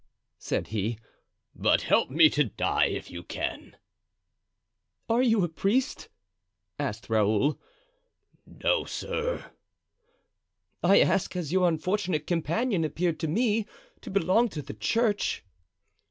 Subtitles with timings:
[0.39, 0.97] said he,
[1.53, 3.77] "but help me to die, if you can."
[5.07, 6.09] "Are you a priest?"
[6.79, 7.59] asked Raoul.
[8.47, 9.51] "No sir."
[10.83, 13.67] "I ask, as your unfortunate companion appeared to me
[14.01, 15.45] to belong to the church."